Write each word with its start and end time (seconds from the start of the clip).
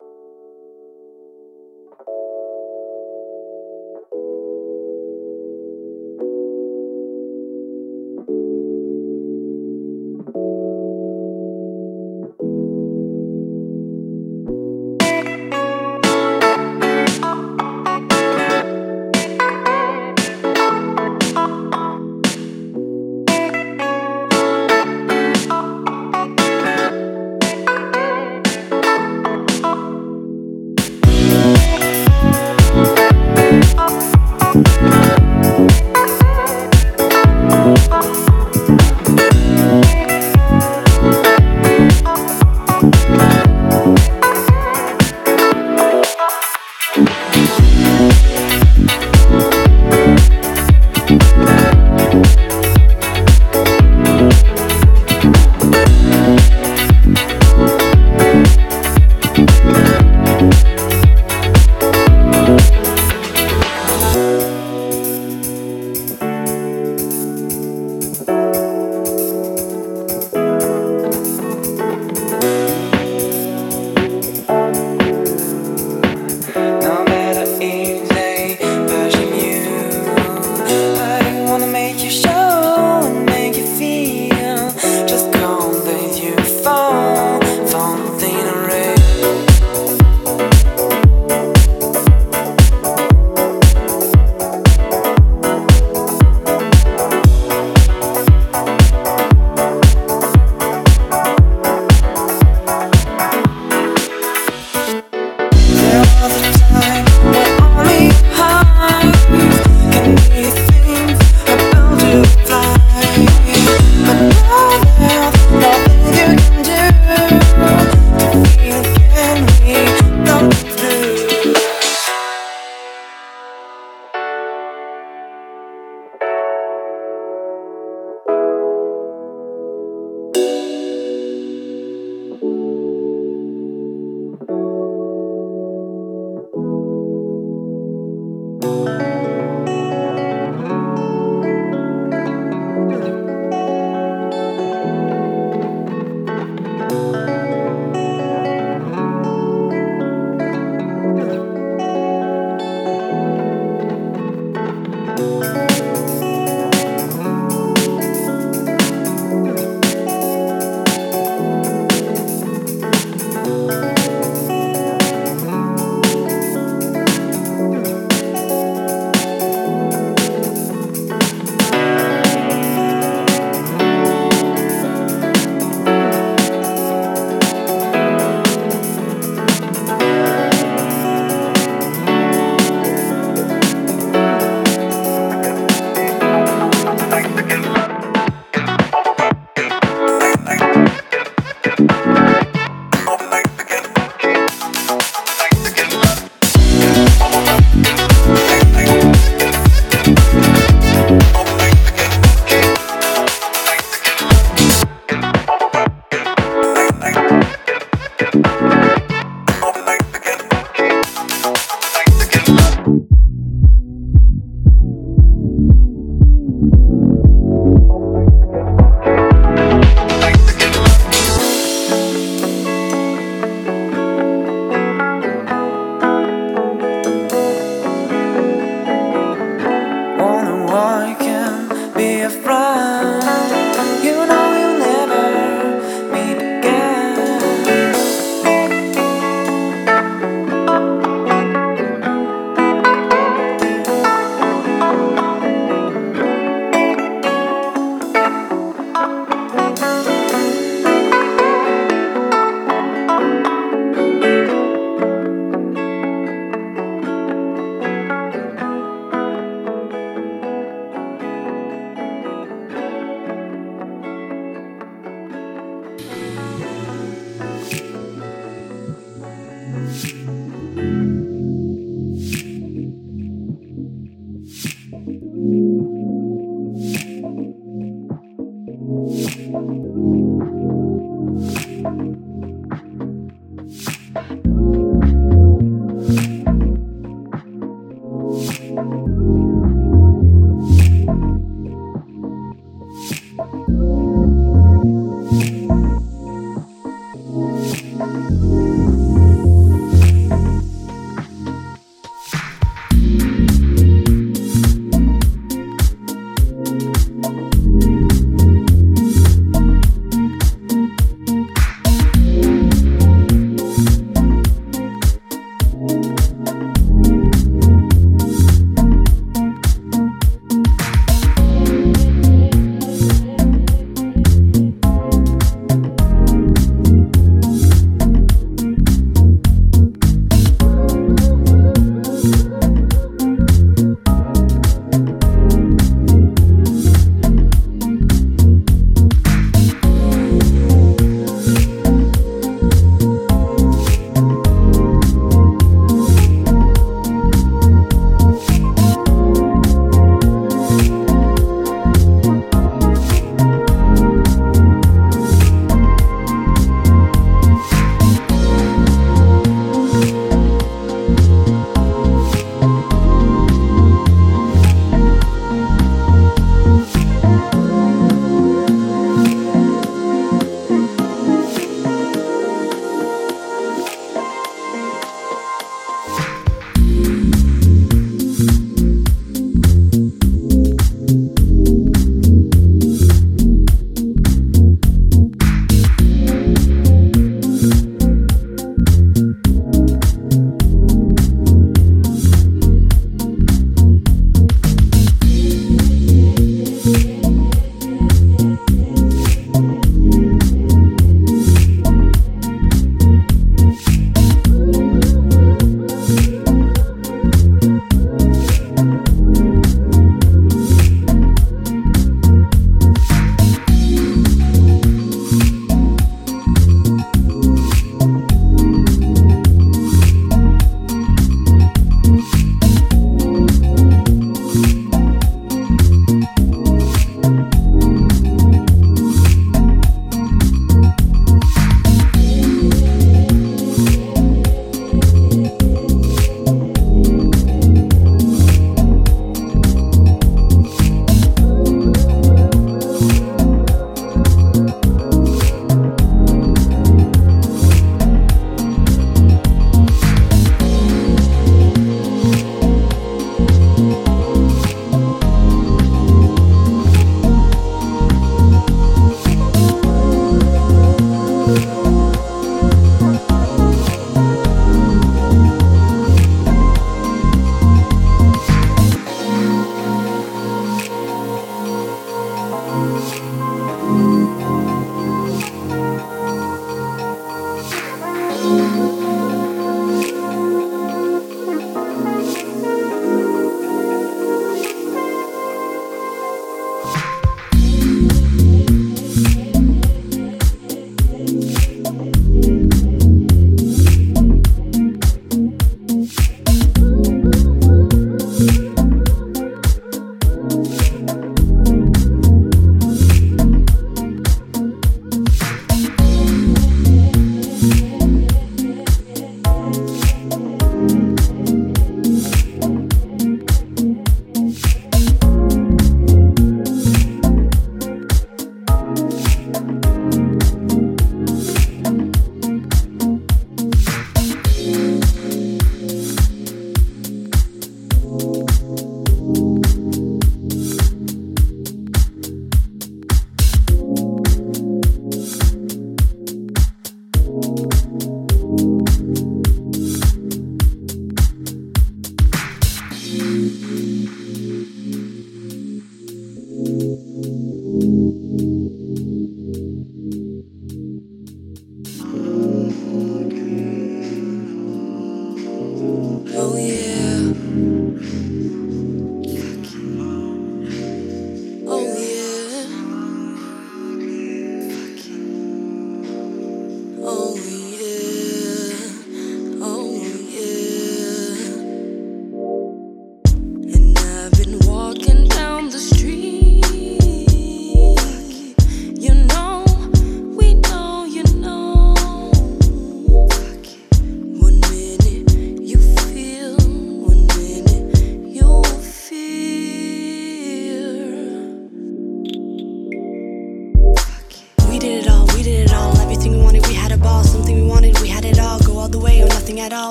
you. 0.00 0.27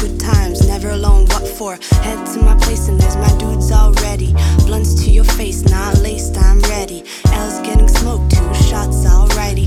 Good 0.00 0.20
times, 0.20 0.68
never 0.68 0.90
alone, 0.90 1.26
what 1.26 1.46
for? 1.48 1.76
Head 2.02 2.24
to 2.34 2.40
my 2.40 2.56
place 2.56 2.86
and 2.86 3.00
there's 3.00 3.16
my 3.16 3.36
dudes 3.36 3.72
already. 3.72 4.32
Blunts 4.64 4.94
to 5.02 5.10
your 5.10 5.24
face, 5.24 5.62
not 5.64 5.98
laced, 5.98 6.38
I'm 6.38 6.60
ready. 6.60 7.02
L's 7.32 7.58
getting 7.66 7.88
smoked, 7.88 8.30
two 8.30 8.54
shots, 8.54 9.04
alrighty. 9.04 9.66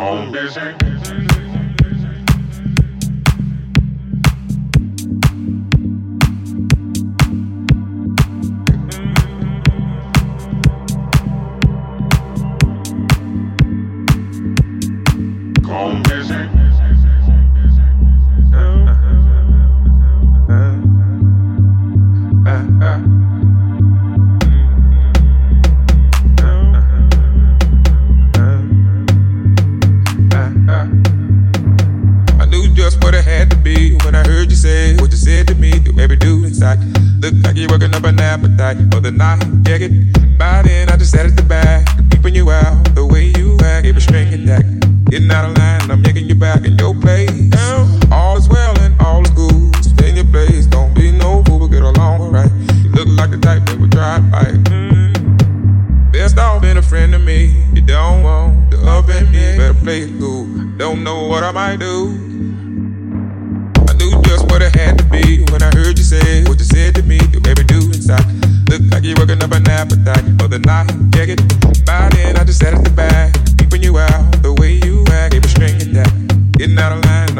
phone 0.00 0.32
busy. 0.32 1.29
sack. 36.60 36.78
Look 37.20 37.32
like 37.42 37.56
you're 37.56 37.70
working 37.70 37.94
up 37.94 38.04
an 38.04 38.20
appetite 38.20 38.76
for 38.92 39.00
the 39.00 39.10
night. 39.10 39.40
Get 39.64 39.80
it? 39.80 39.92
By 40.38 40.60
then, 40.62 40.90
I 40.90 40.96
just 40.98 41.12
sat 41.12 41.24
at 41.24 41.34
the 41.34 41.42
back, 41.42 41.88
keeping 42.10 42.34
you 42.34 42.50
out 42.50 42.94
the 42.94 43.06
way 43.06 43.32
you 43.38 43.56
act. 43.64 43.84
Gave 43.84 43.96
a 43.96 44.00
string 44.00 44.28
attack. 44.28 44.66
Getting 45.08 45.30
out 45.30 45.48
of 45.48 45.56
line, 45.56 45.90
I'm 45.90 46.02
making 46.02 46.28
you 46.28 46.34
back 46.34 46.66
in 46.66 46.76
your 46.76 46.94
place. 46.94 47.32
All 48.12 48.36
is 48.36 48.46
well 48.48 48.78
and 48.80 48.94
all 49.00 49.22
is 49.24 49.30
good. 49.30 49.74
Stay 49.82 50.10
in 50.10 50.16
your 50.16 50.26
place, 50.26 50.66
don't 50.66 50.92
be 50.94 51.10
no 51.10 51.42
fool, 51.44 51.60
but 51.60 51.68
get 51.68 51.82
along 51.82 52.20
alright. 52.20 52.52
You 52.84 52.90
look 52.92 53.08
like 53.18 53.30
the 53.30 53.38
type 53.38 53.64
that 53.64 53.80
would 53.80 53.90
drive 53.90 54.30
by. 54.30 54.52
Best 56.12 56.38
off 56.38 56.60
being 56.60 56.76
a 56.76 56.82
friend 56.82 57.12
to 57.12 57.18
me. 57.18 57.56
You 57.72 57.80
don't 57.80 58.22
want 58.22 58.70
to 58.72 58.76
up 58.86 59.08
and 59.08 59.32
me. 59.32 59.56
Better 59.56 59.74
play 59.74 60.00
it 60.02 60.12
cool. 60.20 60.44
Don't 60.76 61.02
know 61.02 61.26
what 61.26 61.42
I 61.42 61.52
might 61.52 61.78
do. 61.80 61.96
I 63.88 63.92
knew 63.94 64.12
just 64.22 64.44
what 64.50 64.60
it 64.60 64.74
had 64.76 64.98
to 64.98 65.04
be 65.04 65.44
when 65.50 65.62
I 65.62 65.70
heard 65.74 65.89
said, 66.10 66.48
what 66.48 66.58
you 66.58 66.64
said 66.64 66.92
to 66.96 67.02
me, 67.04 67.20
you 67.32 67.38
made 67.46 67.56
me 67.56 67.62
do 67.62 67.78
inside. 67.86 68.26
Look 68.68 68.82
like 68.90 69.04
you're 69.04 69.14
working 69.16 69.40
up 69.44 69.52
an 69.52 69.68
appetite 69.68 70.26
for 70.40 70.48
the 70.48 70.58
night. 70.58 70.90
Yeah, 71.14 71.26
get 71.26 71.38
by 71.86 72.08
then, 72.10 72.36
I 72.36 72.42
just 72.42 72.58
sat 72.58 72.74
at 72.74 72.82
the 72.82 72.90
back, 72.90 73.30
keeping 73.58 73.80
you 73.80 73.96
out 73.96 74.42
the 74.42 74.52
way 74.54 74.72
you 74.82 75.04
act, 75.12 75.34
even 75.34 75.48
stringing 75.48 75.92
that, 75.94 76.10
getting 76.58 76.76
out 76.78 76.98
of 76.98 77.04
line. 77.04 77.39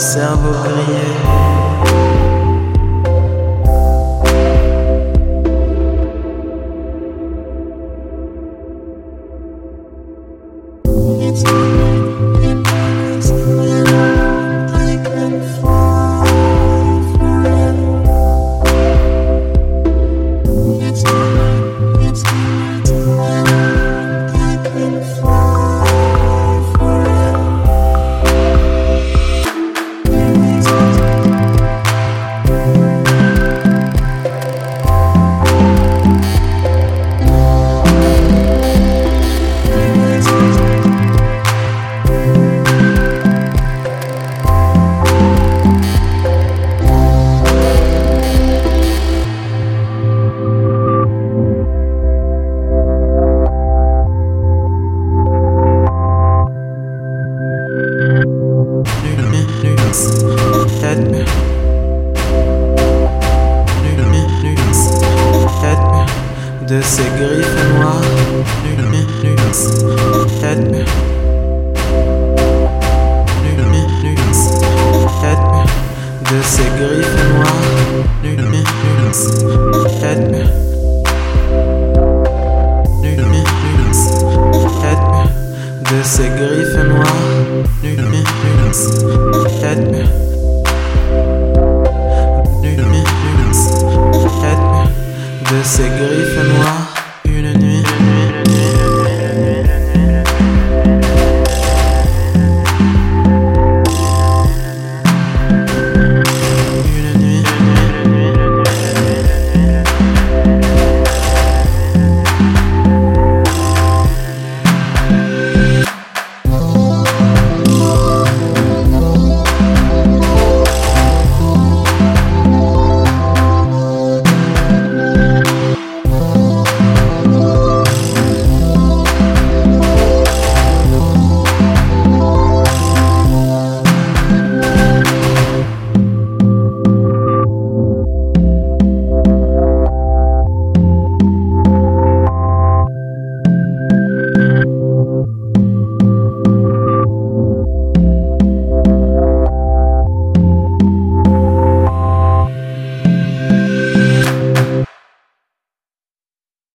cerveau 0.00 0.54
grillé. 0.64 1.49